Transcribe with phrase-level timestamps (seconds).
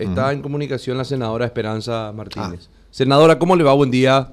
[0.00, 2.70] Está en comunicación la senadora Esperanza Martínez.
[2.88, 3.72] Senadora, ¿cómo le va?
[3.72, 4.28] Buen día.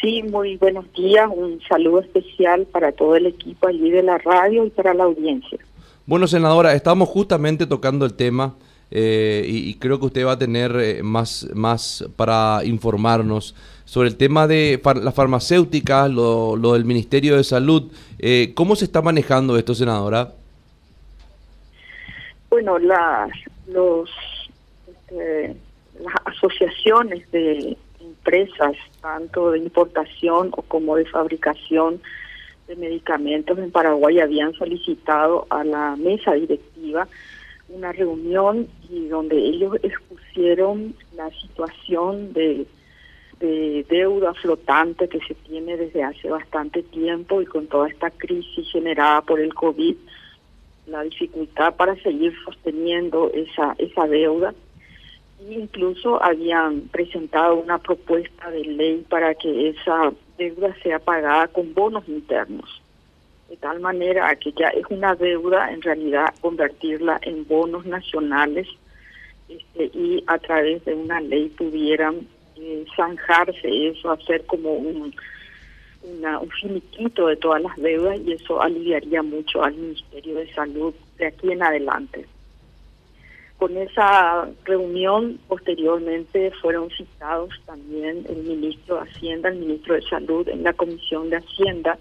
[0.00, 1.28] Sí, muy buenos días.
[1.30, 5.58] Un saludo especial para todo el equipo allí de la radio y para la audiencia.
[6.06, 8.54] Bueno, senadora, estamos justamente tocando el tema
[8.90, 13.54] eh, y, creo que usted va a tener eh, más, más para informarnos
[13.84, 17.92] sobre el tema de las farmacéuticas, lo, del Ministerio de Salud.
[18.18, 20.32] Eh, ¿Cómo se está manejando esto, senadora?
[22.48, 23.28] Bueno, las,
[23.66, 24.08] los
[25.06, 25.56] este,
[26.00, 32.00] las asociaciones de empresas, tanto de importación o como de fabricación
[32.68, 37.08] de medicamentos en Paraguay, habían solicitado a la mesa directiva
[37.68, 42.66] una reunión y donde ellos expusieron la situación de,
[43.40, 48.70] de deuda flotante que se tiene desde hace bastante tiempo y con toda esta crisis
[48.70, 49.96] generada por el COVID,
[50.86, 54.54] la dificultad para seguir sosteniendo esa, esa deuda
[55.50, 62.08] incluso habían presentado una propuesta de ley para que esa deuda sea pagada con bonos
[62.08, 62.82] internos,
[63.48, 68.66] de tal manera que ya es una deuda en realidad convertirla en bonos nacionales
[69.48, 75.14] este, y a través de una ley pudieran eh, zanjarse eso, hacer como un,
[76.02, 81.26] un finiquito de todas las deudas y eso aliviaría mucho al Ministerio de Salud de
[81.26, 82.26] aquí en adelante.
[83.58, 90.46] Con esa reunión posteriormente fueron citados también el ministro de Hacienda, el ministro de Salud
[90.48, 91.98] en la Comisión de Hacienda.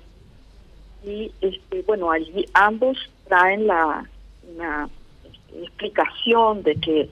[1.06, 4.06] Y este bueno allí ambos traen la
[4.54, 4.90] una
[5.24, 7.10] este, explicación de que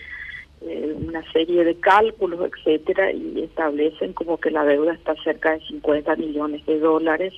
[0.61, 5.61] eh, una serie de cálculos etcétera y establecen como que la deuda está cerca de
[5.67, 7.33] 50 millones de dólares.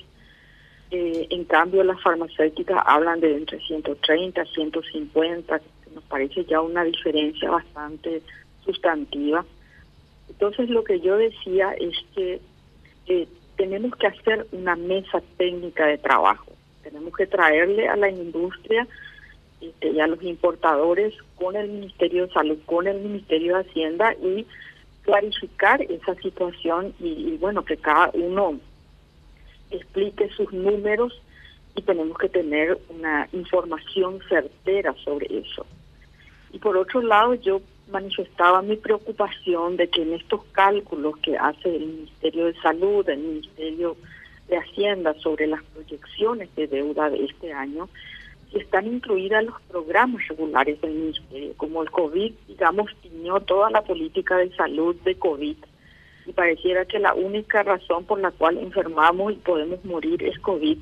[0.90, 5.75] Eh, en cambio las farmacéuticas hablan de entre 130 150 nos
[6.08, 8.22] parece ya una diferencia bastante
[8.64, 9.44] sustantiva.
[10.28, 12.40] Entonces lo que yo decía es que
[13.06, 16.52] eh, tenemos que hacer una mesa técnica de trabajo,
[16.82, 18.86] tenemos que traerle a la industria
[19.60, 24.14] este, y a los importadores con el Ministerio de Salud, con el Ministerio de Hacienda
[24.14, 24.46] y
[25.02, 28.58] clarificar esa situación y, y bueno, que cada uno
[29.70, 31.20] explique sus números
[31.76, 35.66] y tenemos que tener una información certera sobre eso.
[36.56, 37.60] Y por otro lado, yo
[37.92, 43.18] manifestaba mi preocupación de que en estos cálculos que hace el Ministerio de Salud, el
[43.18, 43.94] Ministerio
[44.48, 47.90] de Hacienda sobre las proyecciones de deuda de este año,
[48.54, 54.38] están incluidas los programas regulares del Ministerio, como el COVID, digamos, tiñó toda la política
[54.38, 55.56] de salud de COVID
[56.24, 60.78] y pareciera que la única razón por la cual enfermamos y podemos morir es COVID.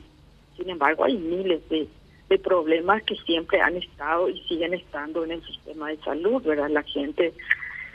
[0.56, 1.88] Sin embargo, hay miles de
[2.34, 6.68] de problemas que siempre han estado y siguen estando en el sistema de salud, ¿verdad?
[6.68, 7.32] La gente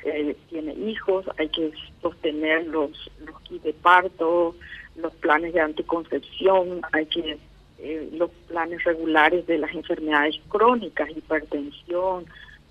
[0.05, 2.91] eh, tiene hijos, hay que sostener los,
[3.25, 4.55] los kits de parto,
[4.95, 7.37] los planes de anticoncepción, hay que
[7.79, 12.25] eh, los planes regulares de las enfermedades crónicas, hipertensión,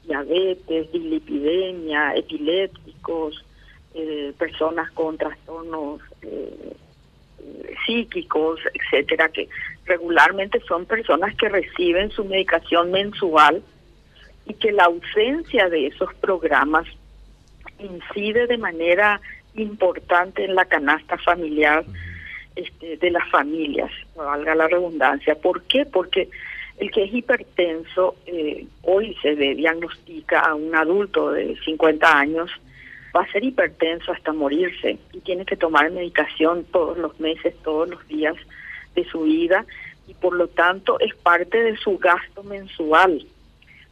[0.07, 3.45] diabetes, dislipidemia, epilépticos,
[3.95, 6.77] eh, personas con trastornos eh,
[7.87, 9.49] psíquicos, etcétera, que
[9.89, 13.63] regularmente son personas que reciben su medicación mensual
[14.47, 16.87] y que la ausencia de esos programas
[17.79, 19.21] incide de manera
[19.55, 21.85] importante en la canasta familiar
[22.55, 25.35] este, de las familias, valga la redundancia.
[25.35, 25.85] ¿Por qué?
[25.85, 26.29] Porque
[26.79, 32.51] el que es hipertenso eh, hoy se diagnostica a un adulto de 50 años
[33.15, 37.89] va a ser hipertenso hasta morirse y tiene que tomar medicación todos los meses, todos
[37.89, 38.37] los días
[39.03, 39.65] de su vida
[40.07, 43.25] y por lo tanto es parte de su gasto mensual.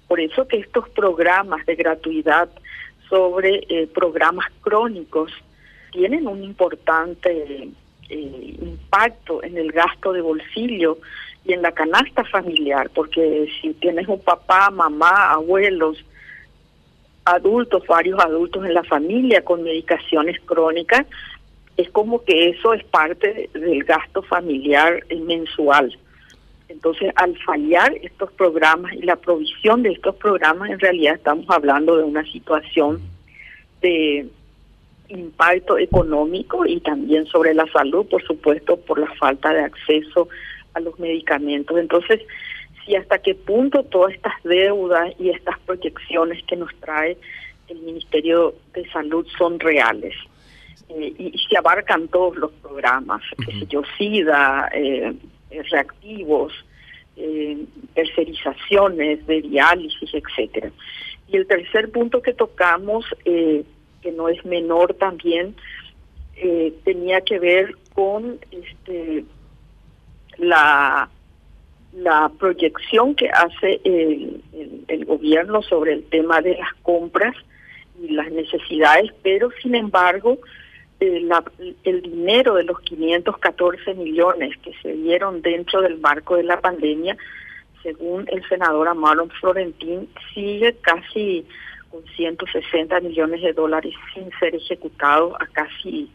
[0.09, 2.49] Por eso que estos programas de gratuidad
[3.09, 5.33] sobre eh, programas crónicos
[5.93, 7.69] tienen un importante
[8.09, 10.99] eh, impacto en el gasto de bolsillo
[11.45, 16.05] y en la canasta familiar, porque si tienes un papá, mamá, abuelos,
[17.25, 21.07] adultos, varios adultos en la familia con medicaciones crónicas,
[21.77, 25.97] es como que eso es parte del gasto familiar mensual.
[26.69, 31.97] Entonces, al fallar estos programas y la provisión de estos programas, en realidad estamos hablando
[31.97, 33.01] de una situación
[33.83, 34.27] de
[35.09, 40.29] impacto económico y también sobre la salud, por supuesto, por la falta de acceso
[40.75, 41.79] a los medicamentos.
[41.79, 42.21] Entonces,
[42.87, 47.17] y hasta qué punto todas estas deudas y estas proyecciones que nos trae
[47.69, 50.15] el Ministerio de Salud son reales.
[50.89, 53.23] Eh, y, se abarcan todos los programas,
[53.69, 55.13] yo, SIDA, eh,
[55.71, 56.53] reactivos,
[57.17, 60.71] eh, tercerizaciones de diálisis, etcétera.
[61.29, 63.65] Y el tercer punto que tocamos, eh,
[64.03, 65.55] que no es menor también,
[66.37, 69.25] eh, tenía que ver con este
[70.37, 71.09] la
[71.95, 74.43] la proyección que hace el,
[74.87, 77.35] el, gobierno sobre el tema de las compras
[78.03, 80.37] y las necesidades, pero sin embargo
[81.01, 81.29] eh,
[81.85, 87.17] el dinero de los 514 millones que se dieron dentro del marco de la pandemia,
[87.83, 91.47] según el senador Amaro Florentín, sigue casi
[91.91, 96.11] con 160 millones de dólares sin ser ejecutado a casi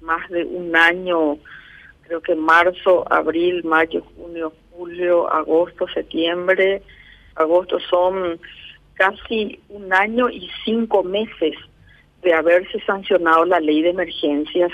[0.00, 1.38] más de un año,
[2.02, 6.82] creo que marzo, abril, mayo, junio, julio, agosto, septiembre,
[7.34, 8.38] agosto son
[8.94, 11.54] casi un año y cinco meses
[12.26, 14.72] de haberse sancionado la ley de emergencias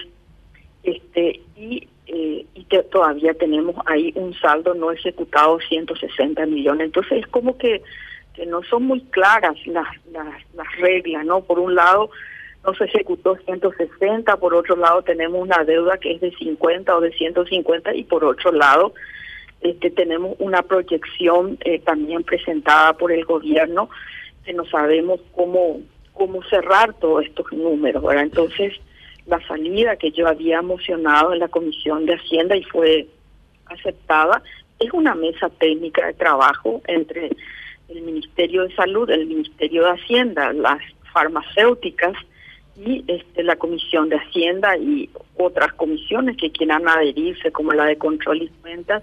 [0.82, 6.86] este y, eh, y todavía tenemos ahí un saldo no ejecutado 160 millones.
[6.86, 7.82] Entonces es como que
[8.34, 12.08] que no son muy claras las, las, las reglas no por un lado
[12.64, 17.00] no se ejecutó 160 por otro lado tenemos una deuda que es de 50 o
[17.02, 18.94] de 150 y por otro lado
[19.60, 23.90] este, tenemos una proyección eh, también presentada por el gobierno
[24.46, 28.24] que no sabemos cómo cómo cerrar todos estos números, ¿verdad?
[28.24, 28.74] Entonces,
[29.26, 33.06] la salida que yo había mocionado en la Comisión de Hacienda y fue
[33.66, 34.42] aceptada
[34.78, 37.30] es una mesa técnica de trabajo entre
[37.88, 40.78] el Ministerio de Salud, el Ministerio de Hacienda, las
[41.12, 42.14] farmacéuticas
[42.76, 47.96] y este, la Comisión de Hacienda y otras comisiones que quieran adherirse, como la de
[47.96, 49.02] Control y Cuentas,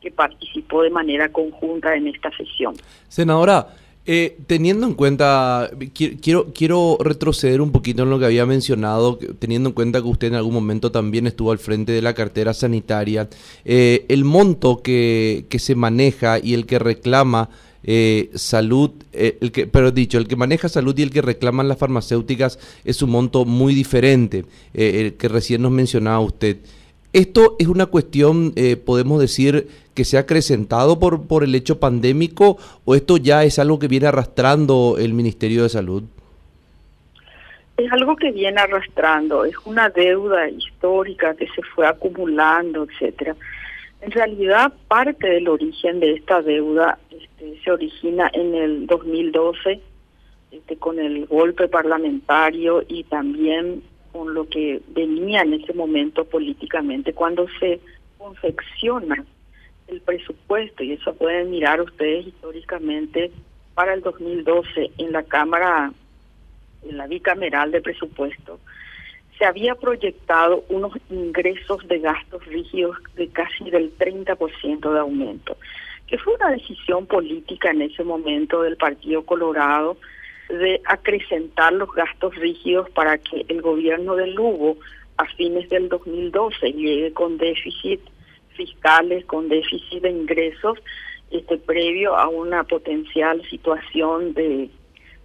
[0.00, 2.74] que participó de manera conjunta en esta sesión.
[3.08, 3.68] Senadora,
[4.04, 9.68] eh, teniendo en cuenta, quiero, quiero retroceder un poquito en lo que había mencionado, teniendo
[9.68, 13.28] en cuenta que usted en algún momento también estuvo al frente de la cartera sanitaria,
[13.64, 17.48] eh, el monto que, que, se maneja y el que reclama
[17.84, 21.78] eh, salud, el que, pero dicho, el que maneja salud y el que reclaman las
[21.78, 24.44] farmacéuticas es un monto muy diferente,
[24.74, 26.58] el que recién nos mencionaba usted.
[27.12, 31.78] ¿Esto es una cuestión, eh, podemos decir, que se ha acrecentado por, por el hecho
[31.78, 32.56] pandémico
[32.86, 36.04] o esto ya es algo que viene arrastrando el Ministerio de Salud?
[37.76, 43.36] Es algo que viene arrastrando, es una deuda histórica que se fue acumulando, etcétera.
[44.00, 49.80] En realidad, parte del origen de esta deuda este, se origina en el 2012
[50.50, 53.82] este, con el golpe parlamentario y también
[54.12, 57.12] con lo que venía en ese momento políticamente.
[57.12, 57.80] Cuando se
[58.18, 59.24] confecciona
[59.88, 63.30] el presupuesto, y eso pueden mirar ustedes históricamente,
[63.74, 65.92] para el 2012 en la Cámara,
[66.82, 68.60] en la bicameral de presupuesto,
[69.38, 75.56] se había proyectado unos ingresos de gastos rígidos de casi del 30% de aumento,
[76.06, 79.96] que fue una decisión política en ese momento del Partido Colorado,
[80.58, 84.76] de acrecentar los gastos rígidos para que el gobierno de Lugo
[85.16, 88.00] a fines del 2012 llegue con déficit
[88.56, 90.78] fiscales, con déficit de ingresos,
[91.30, 94.68] este previo a una potencial situación de,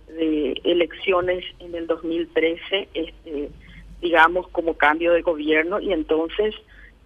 [0.08, 3.50] de elecciones en el 2013, este,
[4.02, 6.56] digamos como cambio de gobierno y entonces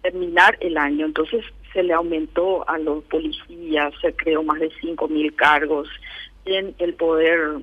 [0.02, 1.06] terminar el año.
[1.06, 5.88] Entonces se le aumentó a los policías, se creó más de cinco mil cargos
[6.44, 7.62] en el poder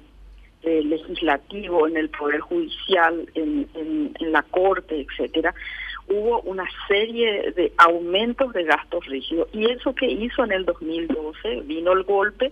[0.64, 5.54] eh, legislativo, en el poder judicial, en, en, la corte, etcétera,
[6.08, 9.48] hubo una serie de aumentos de gastos rígidos.
[9.54, 12.52] Y eso que hizo en el 2012, vino el golpe,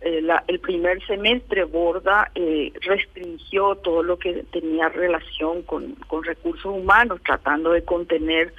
[0.00, 6.24] eh, la, el primer semestre Borda eh, restringió todo lo que tenía relación con, con
[6.24, 8.54] recursos humanos, tratando de contener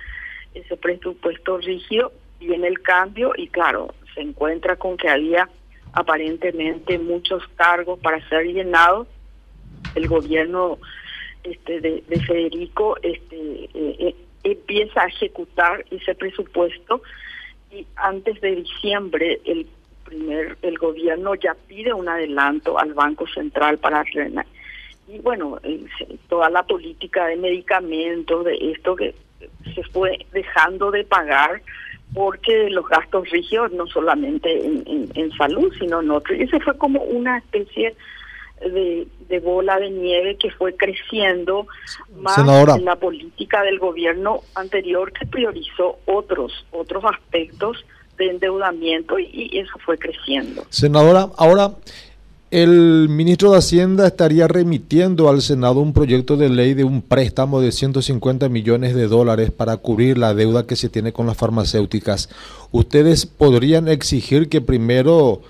[0.53, 5.49] ese presupuesto rígido, viene el cambio y claro, se encuentra con que había
[5.93, 9.07] aparentemente muchos cargos para ser llenados.
[9.95, 10.77] El gobierno
[11.43, 17.01] este, de, Federico este, eh, eh, empieza a ejecutar ese presupuesto
[17.71, 19.67] y antes de diciembre el
[20.05, 24.45] primer el gobierno ya pide un adelanto al Banco Central para frenar
[25.07, 25.85] y bueno eh,
[26.27, 29.15] toda la política de medicamentos de esto que
[29.73, 31.61] se fue dejando de pagar
[32.13, 36.35] porque los gastos rígidos no solamente en, salud, sino en otro.
[36.35, 37.95] Y ese fue como una especie
[38.59, 41.67] de, de, bola de nieve que fue creciendo
[42.17, 47.85] más en la política del gobierno anterior que priorizó otros, otros aspectos
[48.17, 50.63] de endeudamiento y, y eso fue creciendo.
[50.69, 51.71] Senadora, ahora
[52.51, 57.61] el ministro de Hacienda estaría remitiendo al Senado un proyecto de ley de un préstamo
[57.61, 62.27] de 150 millones de dólares para cubrir la deuda que se tiene con las farmacéuticas.
[62.73, 65.41] ¿Ustedes podrían exigir que primero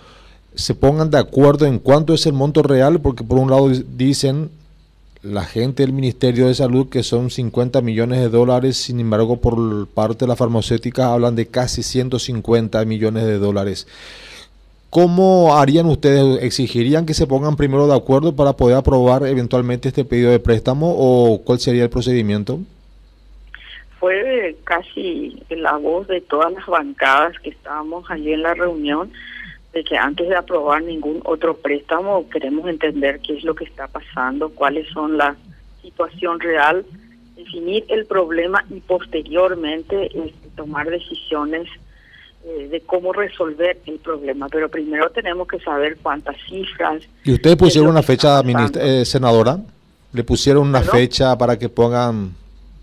[0.54, 4.52] se pongan de acuerdo en cuánto es el monto real, porque por un lado dicen
[5.24, 9.88] la gente del Ministerio de Salud que son 50 millones de dólares, sin embargo por
[9.88, 13.88] parte de la farmacéutica hablan de casi 150 millones de dólares.
[14.92, 16.44] ¿Cómo harían ustedes?
[16.44, 20.94] ¿Exigirían que se pongan primero de acuerdo para poder aprobar eventualmente este pedido de préstamo
[20.98, 22.60] o cuál sería el procedimiento?
[24.02, 29.14] Fue casi la voz de todas las bancadas que estábamos allí en la reunión
[29.72, 33.88] de que antes de aprobar ningún otro préstamo queremos entender qué es lo que está
[33.88, 35.38] pasando, cuáles son la
[35.82, 36.86] situación real,
[37.38, 41.70] definir el problema y posteriormente este, tomar decisiones
[42.46, 44.48] eh, de cómo resolver el problema.
[44.50, 47.04] Pero primero tenemos que saber cuántas cifras.
[47.24, 48.42] ¿Y ustedes pusieron una fecha,
[48.80, 49.58] eh, senadora?
[50.14, 52.36] ¿Le pusieron una fecha para que pongan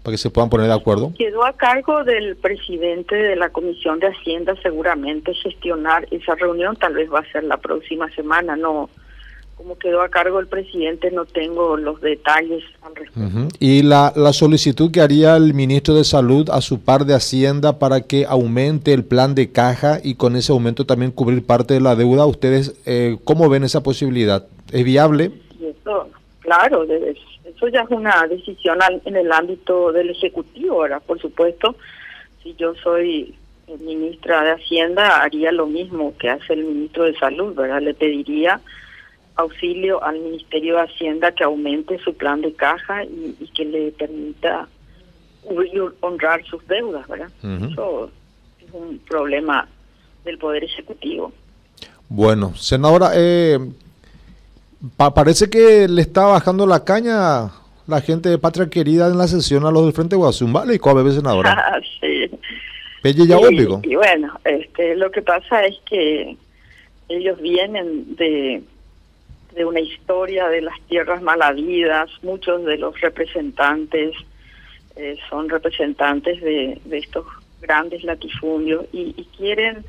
[0.03, 1.13] para que se puedan poner de acuerdo?
[1.19, 6.95] Quedó a cargo del presidente de la Comisión de Hacienda seguramente gestionar esa reunión, tal
[6.95, 8.89] vez va a ser la próxima semana, no
[9.59, 13.49] como quedó a cargo el presidente no tengo los detalles al respecto.
[13.59, 17.81] ¿Y la, la solicitud que haría el ministro de Salud a su par de Hacienda
[17.81, 21.81] para que aumente el plan de caja y con ese aumento también cubrir parte de
[21.81, 24.47] la deuda, ¿ustedes eh, cómo ven esa posibilidad?
[24.71, 25.33] ¿Es viable?
[25.61, 31.75] eso, claro, eso ya es una decisión en el ámbito del Ejecutivo, ahora Por supuesto,
[32.45, 33.35] si yo soy
[33.81, 37.83] ministra de Hacienda, haría lo mismo que hace el ministro de Salud, ¿verdad?
[37.83, 38.61] Le pediría
[39.39, 44.69] auxilio al Ministerio de Hacienda que aumente su plan de caja y, que le permita
[46.01, 47.31] honrar sus deudas, ¿verdad?
[47.43, 48.11] Eso
[48.61, 49.67] es un problema
[50.25, 51.33] del Poder Ejecutivo.
[52.09, 53.59] Bueno, senadora, eh,
[54.97, 57.51] parece que le está bajando la caña
[57.87, 60.75] la gente de Patria Querida en la sesión a los del Frente Guasum, ¿vale?
[60.75, 61.55] ¿Y cuál senadora?
[61.73, 62.31] Ah, sí.
[63.27, 66.37] ya y, y bueno, este, lo que pasa es que
[67.09, 68.63] ellos vienen de,
[69.55, 74.15] de una historia de las tierras malavidas, muchos de los representantes
[74.97, 77.27] eh, son representantes de, estos
[77.61, 79.85] grandes latifundios y, quieren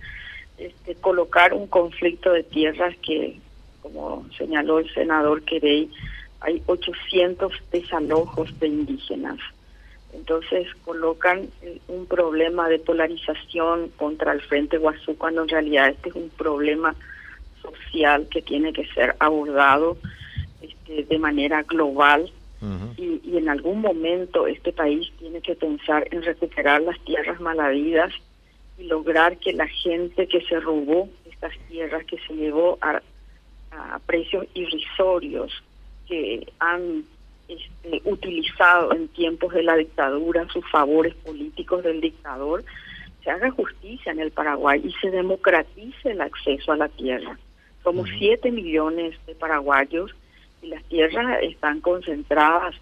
[0.58, 3.40] este, colocar un conflicto de tierras que
[3.82, 5.90] como señaló el senador Querey,
[6.42, 9.40] hay 800 desalojos de indígenas.
[10.14, 16.10] Entonces colocan eh, un problema de polarización contra el Frente Guazú cuando en realidad este
[16.10, 16.96] es un problema
[17.92, 19.98] social que tiene que ser abordado
[20.62, 22.32] este, de manera global
[22.98, 28.12] y, y, en algún momento este país tiene que pensar en recuperar las tierras malavidas
[28.78, 33.02] y lograr que la gente que se robó estas tierras, que se llevó a
[33.72, 35.52] a precios irrisorios
[36.08, 37.04] que han
[37.48, 42.64] este, utilizado en tiempos de la dictadura sus favores políticos del dictador,
[43.24, 47.38] se haga justicia en el Paraguay y se democratice el acceso a la tierra.
[47.84, 50.12] Somos 7 millones de paraguayos
[50.62, 52.76] y las tierras están concentradas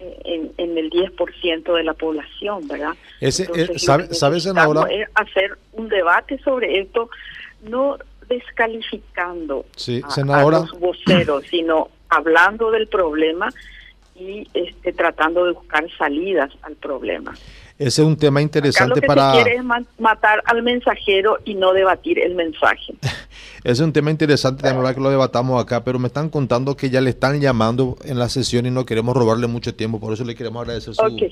[0.00, 2.94] eh, en, en el 10% de la población, ¿verdad?
[3.20, 7.10] Ese, eh, ¿sabe, ¿Sabes, Hacer un debate sobre esto,
[7.62, 9.64] no descalificando
[10.04, 13.48] a, los voceros, sino hablando del problema
[14.14, 17.34] y este, tratando de buscar salidas al problema.
[17.78, 19.34] Ese es un tema interesante lo que para...
[19.34, 19.64] Se quiere es
[19.98, 22.94] matar al mensajero y no debatir el mensaje.
[23.64, 27.00] Es un tema interesante también que lo debatamos acá, pero me están contando que ya
[27.00, 30.34] le están llamando en la sesión y no queremos robarle mucho tiempo, por eso le
[30.34, 31.02] queremos agradecer su...
[31.02, 31.22] Ok,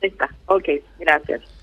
[0.00, 0.68] está, ok,
[0.98, 1.57] gracias.